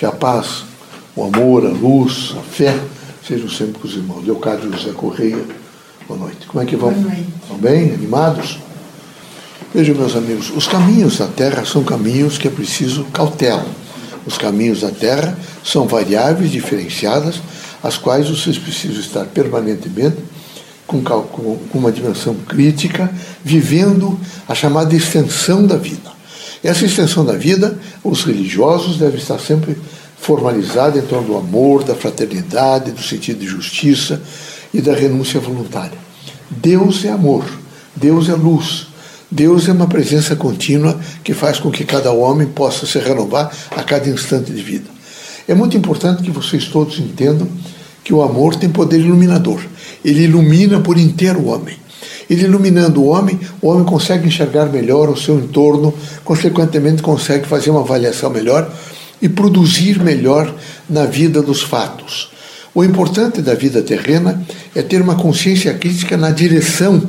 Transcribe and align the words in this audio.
Que 0.00 0.06
a 0.06 0.12
paz, 0.12 0.64
o 1.14 1.22
amor, 1.22 1.66
a 1.66 1.68
luz, 1.68 2.34
a 2.38 2.40
fé 2.40 2.74
sejam 3.22 3.50
sempre 3.50 3.82
com 3.82 3.86
os 3.86 3.94
irmãos. 3.94 4.24
Leocádio 4.24 4.72
José 4.72 4.94
Correia, 4.94 5.44
boa 6.08 6.20
noite. 6.20 6.46
Como 6.46 6.62
é 6.62 6.64
que 6.64 6.74
vão? 6.74 6.90
Boa 6.90 7.04
noite. 7.04 7.28
Estão 7.42 7.58
bem? 7.58 7.92
Animados? 7.92 8.58
Vejam, 9.74 9.94
meus 9.94 10.16
amigos, 10.16 10.50
os 10.56 10.66
caminhos 10.66 11.18
da 11.18 11.26
terra 11.26 11.66
são 11.66 11.84
caminhos 11.84 12.38
que 12.38 12.48
é 12.48 12.50
preciso 12.50 13.04
cautela. 13.12 13.66
Os 14.24 14.38
caminhos 14.38 14.80
da 14.80 14.90
terra 14.90 15.36
são 15.62 15.86
variáveis 15.86 16.50
diferenciadas, 16.50 17.42
as 17.82 17.98
quais 17.98 18.30
vocês 18.30 18.56
precisam 18.56 19.00
estar 19.00 19.26
permanentemente 19.26 20.16
com, 20.86 21.02
com 21.02 21.78
uma 21.78 21.92
dimensão 21.92 22.34
crítica, 22.48 23.12
vivendo 23.44 24.18
a 24.48 24.54
chamada 24.54 24.96
extensão 24.96 25.66
da 25.66 25.76
vida. 25.76 26.09
Essa 26.62 26.84
extensão 26.84 27.24
da 27.24 27.34
vida, 27.34 27.78
os 28.04 28.24
religiosos 28.24 28.98
devem 28.98 29.18
estar 29.18 29.38
sempre 29.38 29.76
formalizados 30.18 31.02
em 31.02 31.06
torno 31.06 31.28
do 31.28 31.36
amor, 31.36 31.82
da 31.82 31.94
fraternidade, 31.94 32.92
do 32.92 33.02
sentido 33.02 33.40
de 33.40 33.46
justiça 33.46 34.20
e 34.72 34.80
da 34.80 34.94
renúncia 34.94 35.40
voluntária. 35.40 35.96
Deus 36.50 37.04
é 37.04 37.10
amor, 37.10 37.46
Deus 37.96 38.28
é 38.28 38.34
luz, 38.34 38.88
Deus 39.30 39.68
é 39.68 39.72
uma 39.72 39.86
presença 39.86 40.36
contínua 40.36 40.98
que 41.24 41.32
faz 41.32 41.58
com 41.58 41.70
que 41.70 41.84
cada 41.84 42.12
homem 42.12 42.48
possa 42.48 42.84
se 42.84 42.98
renovar 42.98 43.50
a 43.70 43.82
cada 43.82 44.08
instante 44.10 44.52
de 44.52 44.60
vida. 44.60 44.90
É 45.48 45.54
muito 45.54 45.76
importante 45.76 46.22
que 46.22 46.30
vocês 46.30 46.66
todos 46.66 46.98
entendam 46.98 47.48
que 48.04 48.12
o 48.12 48.22
amor 48.22 48.56
tem 48.56 48.68
poder 48.68 49.00
iluminador. 49.00 49.60
Ele 50.04 50.24
ilumina 50.24 50.80
por 50.80 50.98
inteiro 50.98 51.40
o 51.40 51.46
homem. 51.46 51.76
Ele 52.30 52.44
iluminando 52.44 53.02
o 53.02 53.08
homem, 53.08 53.40
o 53.60 53.66
homem 53.66 53.84
consegue 53.84 54.28
enxergar 54.28 54.66
melhor 54.66 55.08
o 55.10 55.16
seu 55.16 55.36
entorno, 55.36 55.92
consequentemente 56.24 57.02
consegue 57.02 57.44
fazer 57.44 57.70
uma 57.70 57.80
avaliação 57.80 58.30
melhor 58.30 58.72
e 59.20 59.28
produzir 59.28 59.98
melhor 59.98 60.54
na 60.88 61.06
vida 61.06 61.42
dos 61.42 61.60
fatos. 61.60 62.30
O 62.72 62.84
importante 62.84 63.42
da 63.42 63.54
vida 63.54 63.82
terrena 63.82 64.40
é 64.76 64.80
ter 64.80 65.02
uma 65.02 65.16
consciência 65.16 65.74
crítica 65.74 66.16
na 66.16 66.30
direção, 66.30 67.02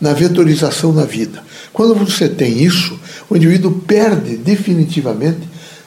na 0.00 0.12
vetorização 0.12 0.94
da 0.94 1.04
vida. 1.04 1.42
Quando 1.72 1.92
você 1.96 2.28
tem 2.28 2.62
isso, 2.62 2.96
o 3.28 3.36
indivíduo 3.36 3.82
perde 3.84 4.36
definitivamente 4.36 5.40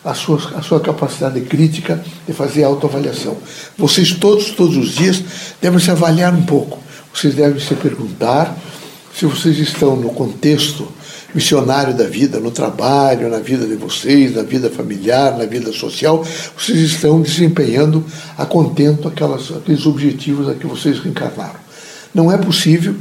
a 0.03 0.13
sua, 0.13 0.37
a 0.57 0.61
sua 0.61 0.81
capacidade 0.81 1.39
crítica 1.41 2.03
de 2.27 2.33
fazer 2.33 2.65
autoavaliação. 2.65 3.37
Vocês 3.77 4.11
todos, 4.11 4.51
todos 4.51 4.75
os 4.75 4.95
dias, 4.95 5.23
devem 5.61 5.79
se 5.79 5.91
avaliar 5.91 6.33
um 6.33 6.43
pouco. 6.43 6.79
Vocês 7.13 7.35
devem 7.35 7.59
se 7.61 7.73
perguntar 7.75 8.57
se 9.13 9.25
vocês 9.25 9.57
estão 9.57 9.95
no 9.95 10.09
contexto 10.09 10.87
missionário 11.33 11.93
da 11.93 12.05
vida, 12.05 12.39
no 12.39 12.51
trabalho, 12.51 13.29
na 13.29 13.39
vida 13.39 13.65
de 13.65 13.75
vocês, 13.75 14.35
na 14.35 14.43
vida 14.43 14.69
familiar, 14.69 15.37
na 15.37 15.45
vida 15.45 15.71
social, 15.71 16.25
vocês 16.57 16.79
estão 16.79 17.21
desempenhando 17.21 18.03
a 18.37 18.45
contento 18.45 19.07
aquelas, 19.07 19.51
aqueles 19.51 19.85
objetivos 19.85 20.49
a 20.49 20.53
que 20.53 20.67
vocês 20.67 20.99
reencarnaram. 20.99 21.59
Não 22.13 22.31
é 22.31 22.37
possível 22.37 22.95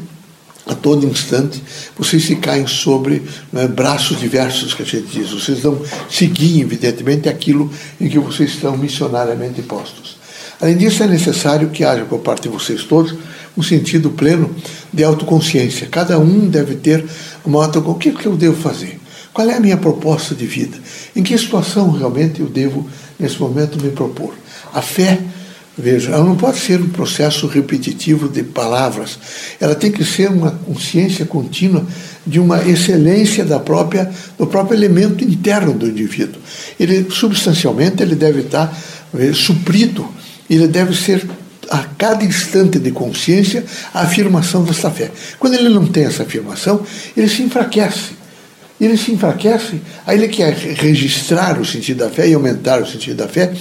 a 0.67 0.75
todo 0.75 1.07
instante, 1.07 1.63
vocês 1.99 2.25
se 2.25 2.39
sobre 2.69 3.23
né, 3.53 3.67
braços 3.67 4.21
diversos, 4.21 4.75
que 4.75 4.83
a 4.83 4.87
gente 4.87 5.07
diz. 5.07 5.31
Vocês 5.31 5.63
não 5.63 5.81
seguem, 6.09 6.61
evidentemente, 6.61 7.29
aquilo 7.29 7.71
em 8.01 8.09
que 8.09 8.19
vocês 8.19 8.51
estão 8.51 8.77
missionariamente 8.77 9.63
postos. 9.63 10.17
Além 10.61 10.77
disso, 10.77 11.03
é 11.03 11.07
necessário 11.07 11.71
que 11.71 11.83
haja 11.83 12.05
por 12.05 12.21
parte 12.21 12.43
de 12.43 12.49
vocês 12.51 12.85
todos 12.85 13.17
um 13.57 13.63
sentido 13.63 14.11
pleno 14.11 14.55
de 14.93 15.05
autoconsciência. 15.05 15.87
Cada 15.87 16.19
um 16.19 16.49
deve 16.49 16.77
ter 16.77 17.05
uma 17.45 17.65
auto... 17.65 17.79
O 17.81 17.95
que, 17.95 18.15
eu 18.25 18.37
devo 18.37 18.61
fazer? 18.61 18.99
Qual 19.33 19.49
é 19.49 19.55
a 19.55 19.61
minha 19.61 19.77
proposta 19.77 20.35
de 20.35 20.47
vida? 20.47 20.77
Em 21.15 21.23
que 21.23 21.37
situação 21.37 21.91
realmente 21.91 22.41
eu 22.41 22.47
devo, 22.47 22.89
nesse 23.19 23.41
momento, 23.41 23.83
me 23.83 23.91
propor? 23.91 24.35
A 24.73 24.83
fé 24.83 25.19
Veja, 25.81 26.11
ela 26.11 26.25
não 26.25 26.37
pode 26.37 26.59
ser 26.59 26.81
um 26.81 26.89
processo 26.91 27.47
repetitivo 27.47 28.29
de 28.29 28.43
palavras. 28.43 29.19
Ela 29.59 29.75
tem 29.75 29.91
que 29.91 30.05
ser 30.05 30.29
uma 30.29 30.51
consciência 30.51 31.25
contínua 31.25 31.87
de 32.27 32.39
uma 32.39 32.63
excelência 32.69 33.45
da 33.45 33.59
própria, 33.59 34.11
do 34.37 34.47
próprio 34.47 34.77
elemento 34.77 35.25
interno 35.25 35.73
do 35.73 35.89
indivíduo. 35.89 36.41
Ele, 36.79 37.11
substancialmente, 37.11 38.03
ele 38.03 38.15
deve 38.15 38.41
estar 38.41 38.77
veja, 39.15 39.33
suprido, 39.33 40.07
ele 40.51 40.69
deve 40.69 40.95
ser 40.95 41.27
a 41.71 41.79
cada 41.97 42.25
instante 42.25 42.81
de 42.81 42.91
consciência 42.91 43.65
a 43.95 44.03
afirmação 44.03 44.65
dessa 44.65 44.91
fé. 44.91 45.11
Quando 45.39 45.55
ele 45.55 45.69
não 45.69 45.87
tem 45.87 46.05
essa 46.05 46.25
afirmação, 46.25 46.85
ele 47.17 47.29
se 47.29 47.43
enfraquece. 47.43 48.19
Ele 48.81 48.97
se 48.97 49.13
enfraquece, 49.13 49.81
aí 50.07 50.17
ele 50.17 50.29
quer 50.29 50.55
registrar 50.55 51.61
o 51.61 51.67
sentido 51.67 51.99
da 51.99 52.09
fé 52.09 52.27
e 52.27 52.33
aumentar 52.33 52.81
o 52.81 52.87
sentido 52.87 53.19
da 53.19 53.29
fé, 53.29 53.53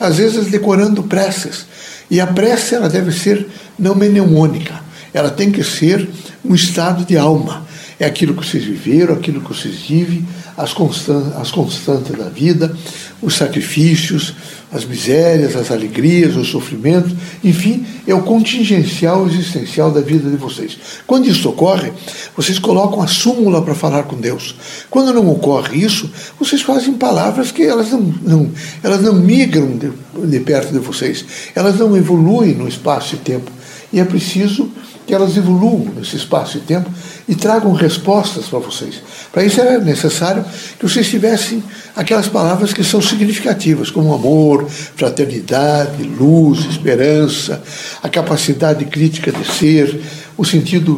às 0.00 0.16
vezes 0.16 0.46
decorando 0.46 1.02
preces. 1.02 1.66
E 2.10 2.18
a 2.18 2.26
prece 2.26 2.74
ela 2.74 2.88
deve 2.88 3.12
ser 3.12 3.46
não 3.78 3.94
mnemônica, 3.94 4.80
ela 5.12 5.30
tem 5.30 5.52
que 5.52 5.62
ser 5.62 6.08
um 6.42 6.54
estado 6.54 7.04
de 7.04 7.18
alma. 7.18 7.66
É 8.00 8.06
aquilo 8.06 8.34
que 8.34 8.46
vocês 8.46 8.64
viveram, 8.64 9.14
aquilo 9.14 9.42
que 9.42 9.48
vocês 9.48 9.76
vivem, 9.82 10.26
as, 10.56 10.72
constan 10.72 11.32
as 11.40 11.50
constantes 11.50 12.16
da 12.16 12.28
vida, 12.28 12.74
os 13.20 13.34
sacrifícios, 13.36 14.34
as 14.72 14.84
misérias, 14.84 15.54
as 15.54 15.70
alegrias, 15.70 16.34
os 16.34 16.48
sofrimentos, 16.48 17.12
enfim, 17.44 17.84
é 18.06 18.14
o 18.14 18.22
contingencial 18.22 19.26
existencial 19.26 19.90
da 19.90 20.00
vida 20.00 20.30
de 20.30 20.36
vocês. 20.36 20.78
Quando 21.06 21.28
isso 21.28 21.48
ocorre, 21.48 21.92
vocês 22.34 22.58
colocam 22.58 23.02
a 23.02 23.06
súmula 23.06 23.60
para 23.60 23.74
falar 23.74 24.04
com 24.04 24.16
Deus. 24.16 24.54
Quando 24.88 25.12
não 25.12 25.30
ocorre 25.30 25.84
isso, 25.84 26.10
vocês 26.38 26.62
fazem 26.62 26.94
palavras 26.94 27.52
que 27.52 27.62
elas 27.62 27.90
não, 27.90 28.00
não, 28.22 28.50
elas 28.82 29.02
não 29.02 29.14
migram 29.14 29.76
de, 29.76 29.92
de 30.26 30.40
perto 30.40 30.72
de 30.72 30.78
vocês, 30.78 31.24
elas 31.54 31.78
não 31.78 31.94
evoluem 31.94 32.54
no 32.54 32.66
espaço 32.66 33.14
e 33.14 33.18
tempo. 33.18 33.50
E 33.92 34.00
é 34.00 34.04
preciso 34.04 34.70
que 35.06 35.14
elas 35.14 35.36
evoluam 35.36 35.92
nesse 35.96 36.16
espaço 36.16 36.58
e 36.58 36.60
tempo 36.60 36.88
e 37.28 37.34
tragam 37.34 37.72
respostas 37.72 38.46
para 38.46 38.60
vocês. 38.60 39.02
Para 39.32 39.44
isso 39.44 39.60
era 39.60 39.78
necessário 39.78 40.44
que 40.78 40.88
vocês 40.88 41.08
tivessem 41.08 41.62
aquelas 41.96 42.28
palavras 42.28 42.72
que 42.72 42.84
são 42.84 43.00
significativas, 43.00 43.90
como 43.90 44.14
amor, 44.14 44.66
fraternidade, 44.68 46.02
luz, 46.02 46.60
esperança, 46.66 47.62
a 48.02 48.08
capacidade 48.08 48.84
crítica 48.84 49.32
de 49.32 49.44
ser, 49.44 50.00
o 50.36 50.44
sentido 50.44 50.94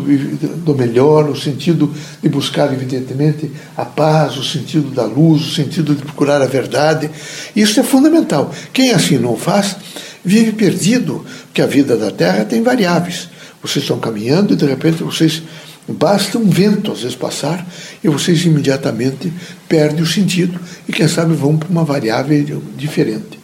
do 0.59 0.75
melhor, 0.75 1.29
o 1.29 1.37
sentido 1.37 1.93
de 2.23 2.29
buscar, 2.29 2.73
evidentemente, 2.73 3.51
a 3.77 3.85
paz, 3.85 4.37
o 4.37 4.45
sentido 4.45 4.91
da 4.91 5.05
luz, 5.05 5.43
o 5.43 5.55
sentido 5.55 5.95
de 5.95 6.03
procurar 6.03 6.41
a 6.41 6.47
verdade. 6.47 7.11
Isso 7.55 7.81
é 7.81 7.83
fundamental. 7.83 8.53
Quem 8.73 8.93
assim 8.93 9.19
não 9.19 9.37
faz, 9.37 9.77
vive 10.25 10.53
perdido, 10.53 11.25
porque 11.47 11.61
a 11.61 11.67
vida 11.67 11.97
da 11.97 12.11
Terra 12.11 12.45
tem 12.45 12.63
variáveis. 12.63 13.29
Vocês 13.63 13.85
estão 13.85 13.99
caminhando 13.99 14.53
e 14.53 14.57
de 14.57 14.65
repente 14.65 15.03
vocês 15.03 15.43
basta 15.87 16.39
um 16.39 16.49
vento 16.49 16.93
às 16.93 17.03
vezes 17.03 17.17
passar 17.17 17.67
e 18.03 18.09
vocês 18.09 18.45
imediatamente 18.45 19.33
perdem 19.69 20.03
o 20.03 20.07
sentido 20.07 20.59
e 20.89 20.93
quem 20.93 21.07
sabe 21.07 21.35
vão 21.35 21.57
para 21.57 21.69
uma 21.69 21.85
variável 21.85 22.63
diferente. 22.77 23.39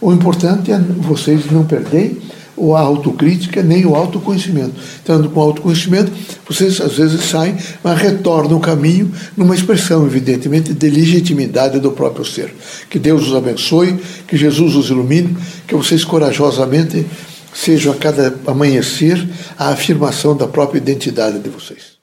O 0.00 0.12
importante 0.12 0.72
é 0.72 0.78
vocês 0.78 1.50
não 1.50 1.64
perderem 1.64 2.18
a 2.76 2.80
autocrítica 2.80 3.62
nem 3.62 3.86
o 3.86 3.94
autoconhecimento. 3.94 4.74
Estando 4.96 5.30
com 5.30 5.40
autoconhecimento, 5.40 6.12
vocês 6.48 6.80
às 6.80 6.96
vezes 6.96 7.22
saem, 7.24 7.56
mas 7.82 7.98
retornam 7.98 8.58
o 8.58 8.60
caminho 8.60 9.10
numa 9.36 9.54
expressão, 9.54 10.04
evidentemente, 10.06 10.72
de 10.72 10.90
legitimidade 10.90 11.80
do 11.80 11.92
próprio 11.92 12.24
ser. 12.24 12.54
Que 12.88 12.98
Deus 12.98 13.28
os 13.28 13.34
abençoe, 13.34 13.98
que 14.26 14.36
Jesus 14.36 14.76
os 14.76 14.90
ilumine, 14.90 15.36
que 15.66 15.74
vocês 15.74 16.04
corajosamente 16.04 17.06
seja 17.54 17.92
a 17.92 17.94
cada 17.96 18.34
amanhecer 18.46 19.26
a 19.58 19.70
afirmação 19.70 20.36
da 20.36 20.46
própria 20.46 20.78
identidade 20.78 21.38
de 21.38 21.48
vocês. 21.48 21.99